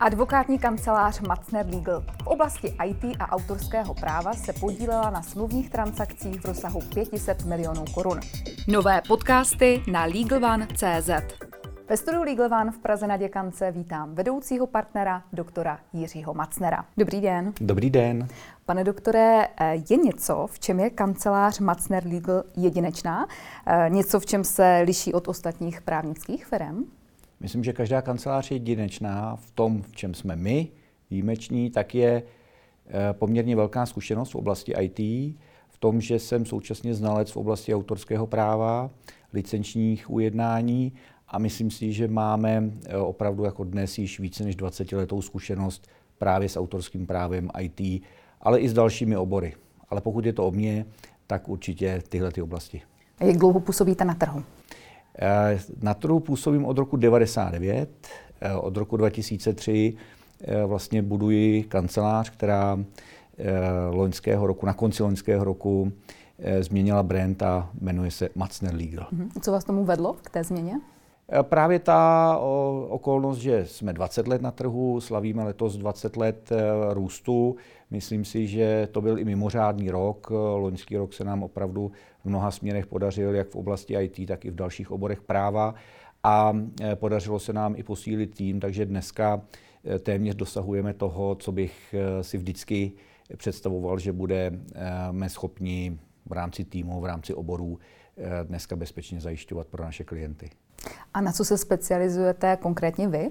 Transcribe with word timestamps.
Advokátní 0.00 0.58
kancelář 0.58 1.20
Matzner 1.20 1.66
Legal 1.66 2.00
v 2.22 2.26
oblasti 2.26 2.74
IT 2.84 3.16
a 3.18 3.32
autorského 3.32 3.94
práva 3.94 4.32
se 4.32 4.52
podílela 4.52 5.10
na 5.10 5.22
smluvních 5.22 5.70
transakcích 5.70 6.40
v 6.40 6.44
rozsahu 6.44 6.80
500 6.94 7.44
milionů 7.44 7.84
korun. 7.94 8.20
Nové 8.68 9.02
podcasty 9.08 9.82
na 9.92 10.04
LegalOne.cz 10.04 11.10
ve 11.88 11.96
studiu 11.96 12.22
Legal 12.22 12.60
One 12.60 12.70
v 12.70 12.78
Praze 12.78 13.06
na 13.06 13.16
Děkance 13.16 13.70
vítám 13.70 14.14
vedoucího 14.14 14.66
partnera, 14.66 15.22
doktora 15.32 15.78
Jiřího 15.92 16.34
Macnera. 16.34 16.84
Dobrý 16.96 17.20
den. 17.20 17.52
Dobrý 17.60 17.90
den. 17.90 18.28
Pane 18.66 18.84
doktore, 18.84 19.48
je 19.90 19.96
něco, 19.96 20.46
v 20.50 20.58
čem 20.58 20.80
je 20.80 20.90
kancelář 20.90 21.58
Macner 21.58 22.06
Legal 22.06 22.42
jedinečná? 22.56 23.26
Něco, 23.88 24.20
v 24.20 24.26
čem 24.26 24.44
se 24.44 24.82
liší 24.84 25.12
od 25.14 25.28
ostatních 25.28 25.80
právnických 25.80 26.46
firm? 26.46 26.84
Myslím, 27.40 27.64
že 27.64 27.72
každá 27.72 28.02
kancelář 28.02 28.50
je 28.50 28.54
jedinečná 28.54 29.36
v 29.36 29.50
tom, 29.50 29.82
v 29.82 29.96
čem 29.96 30.14
jsme 30.14 30.36
my 30.36 30.68
výjimeční, 31.10 31.70
tak 31.70 31.94
je 31.94 32.22
eh, 32.22 33.12
poměrně 33.12 33.56
velká 33.56 33.86
zkušenost 33.86 34.30
v 34.30 34.34
oblasti 34.34 34.74
IT, 34.80 34.98
v 35.68 35.78
tom, 35.78 36.00
že 36.00 36.18
jsem 36.18 36.46
současně 36.46 36.94
znalec 36.94 37.30
v 37.30 37.36
oblasti 37.36 37.74
autorského 37.74 38.26
práva, 38.26 38.90
licenčních 39.32 40.10
ujednání 40.10 40.92
a 41.28 41.38
myslím 41.38 41.70
si, 41.70 41.92
že 41.92 42.08
máme 42.08 42.70
eh, 42.86 42.96
opravdu 42.96 43.44
jako 43.44 43.64
dnes 43.64 43.98
již 43.98 44.20
více 44.20 44.44
než 44.44 44.56
20 44.56 44.92
letou 44.92 45.22
zkušenost 45.22 45.88
právě 46.18 46.48
s 46.48 46.56
autorským 46.56 47.06
právem 47.06 47.50
IT, 47.60 48.02
ale 48.40 48.60
i 48.60 48.68
s 48.68 48.72
dalšími 48.72 49.16
obory. 49.16 49.54
Ale 49.88 50.00
pokud 50.00 50.24
je 50.24 50.32
to 50.32 50.46
o 50.46 50.50
mě, 50.50 50.86
tak 51.26 51.48
určitě 51.48 52.02
tyhle 52.08 52.32
ty 52.32 52.42
oblasti. 52.42 52.82
A 53.18 53.24
jak 53.24 53.36
dlouho 53.36 53.60
působíte 53.60 54.04
na 54.04 54.14
trhu? 54.14 54.42
Eh, 55.18 55.58
na 55.82 55.94
trhu 55.94 56.20
působím 56.20 56.64
od 56.64 56.78
roku 56.78 56.96
99, 56.96 58.08
eh, 58.40 58.54
od 58.54 58.76
roku 58.76 58.96
2003 58.96 59.96
eh, 60.40 60.64
vlastně 60.64 61.02
buduji 61.02 61.62
kancelář, 61.62 62.30
která 62.30 62.78
loňského 63.90 64.46
roku, 64.46 64.66
na 64.66 64.72
konci 64.72 65.02
loňského 65.02 65.44
roku 65.44 65.92
změnila 66.60 67.02
brand 67.02 67.42
a 67.42 67.70
jmenuje 67.80 68.10
se 68.10 68.28
Matzner 68.34 68.74
Legal. 68.74 69.06
Mhm. 69.12 69.30
Co 69.42 69.52
vás 69.52 69.64
tomu 69.64 69.84
vedlo 69.84 70.16
k 70.22 70.30
té 70.30 70.44
změně? 70.44 70.80
Právě 71.42 71.78
ta 71.78 72.38
okolnost, 72.88 73.38
že 73.38 73.66
jsme 73.66 73.92
20 73.92 74.28
let 74.28 74.42
na 74.42 74.50
trhu, 74.50 75.00
slavíme 75.00 75.44
letos 75.44 75.76
20 75.76 76.16
let 76.16 76.50
růstu. 76.90 77.56
Myslím 77.90 78.24
si, 78.24 78.46
že 78.46 78.88
to 78.92 79.00
byl 79.00 79.18
i 79.18 79.24
mimořádný 79.24 79.90
rok. 79.90 80.30
Loňský 80.30 80.96
rok 80.96 81.12
se 81.12 81.24
nám 81.24 81.42
opravdu 81.42 81.92
v 82.24 82.24
mnoha 82.24 82.50
směrech 82.50 82.86
podařil, 82.86 83.34
jak 83.34 83.48
v 83.48 83.56
oblasti 83.56 83.94
IT, 83.94 84.28
tak 84.28 84.44
i 84.44 84.50
v 84.50 84.54
dalších 84.54 84.90
oborech 84.90 85.20
práva. 85.20 85.74
A 86.22 86.52
podařilo 86.94 87.38
se 87.38 87.52
nám 87.52 87.74
i 87.76 87.82
posílit 87.82 88.34
tým, 88.34 88.60
takže 88.60 88.86
dneska 88.86 89.40
téměř 90.02 90.34
dosahujeme 90.34 90.94
toho, 90.94 91.34
co 91.34 91.52
bych 91.52 91.94
si 92.20 92.38
vždycky 92.38 92.92
představoval, 93.36 93.98
že 93.98 94.12
budeme 94.12 95.28
schopni 95.28 95.98
v 96.26 96.32
rámci 96.32 96.64
týmu, 96.64 97.00
v 97.00 97.04
rámci 97.04 97.34
oborů 97.34 97.78
dneska 98.42 98.76
bezpečně 98.76 99.20
zajišťovat 99.20 99.66
pro 99.66 99.84
naše 99.84 100.04
klienty. 100.04 100.50
A 101.14 101.20
na 101.20 101.32
co 101.32 101.44
se 101.44 101.58
specializujete 101.58 102.56
konkrétně 102.56 103.08
vy? 103.08 103.30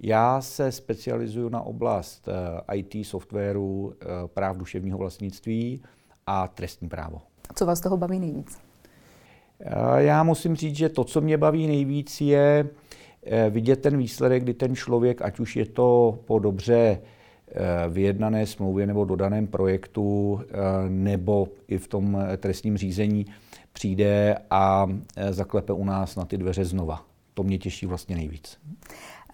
Já 0.00 0.40
se 0.40 0.72
specializuju 0.72 1.48
na 1.48 1.60
oblast 1.60 2.28
IT, 2.74 3.06
softwaru, 3.06 3.94
práv 4.26 4.56
duševního 4.56 4.98
vlastnictví 4.98 5.82
a 6.26 6.48
trestní 6.48 6.88
právo. 6.88 7.22
Co 7.54 7.66
vás 7.66 7.80
toho 7.80 7.96
baví 7.96 8.18
nejvíc? 8.18 8.58
Já 9.96 10.22
musím 10.22 10.56
říct, 10.56 10.76
že 10.76 10.88
to, 10.88 11.04
co 11.04 11.20
mě 11.20 11.38
baví 11.38 11.66
nejvíc, 11.66 12.20
je 12.20 12.68
eh, 13.26 13.50
vidět 13.50 13.76
ten 13.76 13.98
výsledek, 13.98 14.42
kdy 14.42 14.54
ten 14.54 14.76
člověk, 14.76 15.22
ať 15.22 15.40
už 15.40 15.56
je 15.56 15.66
to 15.66 16.18
po 16.24 16.38
dobře 16.38 16.76
eh, 16.76 17.00
vyjednané 17.88 18.46
smlouvě 18.46 18.86
nebo 18.86 19.04
dodaném 19.04 19.46
projektu, 19.46 20.40
eh, 20.42 20.54
nebo 20.88 21.48
i 21.68 21.78
v 21.78 21.88
tom 21.88 22.18
trestním 22.36 22.76
řízení, 22.76 23.26
přijde 23.72 24.36
a 24.50 24.86
zaklepe 25.30 25.72
u 25.72 25.84
nás 25.84 26.16
na 26.16 26.24
ty 26.24 26.38
dveře 26.38 26.64
znova. 26.64 27.02
To 27.34 27.42
mě 27.42 27.58
těší 27.58 27.86
vlastně 27.86 28.16
nejvíc. 28.16 28.58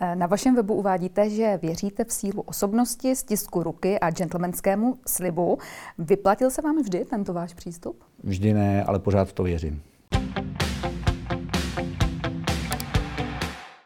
Eh, 0.00 0.16
na 0.16 0.26
vašem 0.26 0.54
webu 0.56 0.74
uvádíte, 0.74 1.30
že 1.30 1.58
věříte 1.62 2.04
v 2.04 2.12
sílu 2.12 2.42
osobnosti, 2.42 3.16
stisku 3.16 3.62
ruky 3.62 4.00
a 4.00 4.10
gentlemanskému 4.10 4.98
slibu. 5.06 5.58
Vyplatil 5.98 6.50
se 6.50 6.62
vám 6.62 6.82
vždy 6.82 7.04
tento 7.04 7.32
váš 7.32 7.54
přístup? 7.54 8.04
Vždy 8.24 8.54
ne, 8.54 8.84
ale 8.84 8.98
pořád 8.98 9.28
v 9.28 9.32
to 9.32 9.42
věřím. 9.42 9.82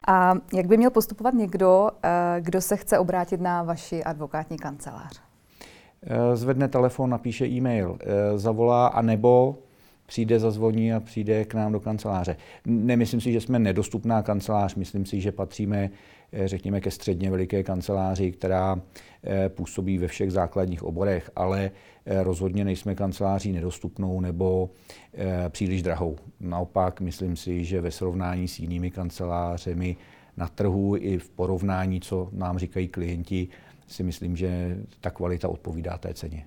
A 0.07 0.35
jak 0.55 0.67
by 0.67 0.77
měl 0.77 0.91
postupovat 0.91 1.35
někdo, 1.35 1.91
eh, 2.03 2.37
kdo 2.41 2.61
se 2.61 2.77
chce 2.77 2.99
obrátit 2.99 3.41
na 3.41 3.63
vaši 3.63 4.05
advokátní 4.05 4.57
kancelář? 4.57 5.21
Eh, 6.03 6.37
zvedne 6.37 6.69
telefon, 6.69 7.11
napíše 7.11 7.47
e-mail, 7.47 7.99
zavolá 8.37 8.87
a 8.87 9.03
nebo 9.03 9.59
přijde, 10.07 10.41
zazvoní 10.41 10.93
a 10.93 11.01
přijde 11.01 11.45
k 11.45 11.55
nám 11.55 11.73
do 11.73 11.81
kanceláře. 11.81 12.37
Nemyslím 12.67 13.21
si, 13.21 13.33
že 13.33 13.41
jsme 13.41 13.59
nedostupná 13.59 14.23
kancelář, 14.23 14.75
myslím 14.75 15.07
si, 15.07 15.21
že 15.21 15.33
patříme, 15.33 15.91
eh, 16.33 16.49
řekněme, 16.49 16.81
ke 16.81 16.91
středně 16.91 17.31
veliké 17.31 17.63
kanceláři, 17.63 18.33
která 18.33 18.81
eh, 19.25 19.49
působí 19.49 19.99
ve 19.99 20.09
všech 20.09 20.33
základních 20.33 20.83
oborech, 20.83 21.31
ale 21.37 21.71
eh, 22.07 22.23
rozhodně 22.23 22.65
nejsme 22.65 22.95
kanceláří 22.95 23.53
nedostupnou 23.53 24.21
nebo 24.21 24.71
příliš 25.49 25.83
drahou. 25.83 26.17
Naopak, 26.41 27.01
myslím 27.01 27.37
si, 27.37 27.65
že 27.65 27.81
ve 27.81 27.91
srovnání 27.91 28.49
s 28.49 28.59
jinými 28.59 28.91
kancelářemi 28.91 29.97
na 30.37 30.49
trhu 30.49 30.97
i 30.97 31.19
v 31.19 31.29
porovnání, 31.29 32.01
co 32.01 32.29
nám 32.33 32.59
říkají 32.59 32.89
klienti, 32.89 33.49
si 33.87 34.03
myslím, 34.03 34.37
že 34.37 34.79
ta 35.01 35.11
kvalita 35.11 35.49
odpovídá 35.49 35.99
té 35.99 36.15
ceně. 36.15 36.47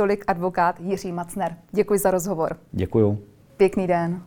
Tolik 0.00 0.24
advokát 0.26 0.80
Jiří 0.80 1.12
Macner. 1.12 1.56
Děkuji 1.72 1.98
za 1.98 2.10
rozhovor. 2.10 2.56
Děkuji. 2.72 3.18
Pěkný 3.56 3.86
den. 3.86 4.22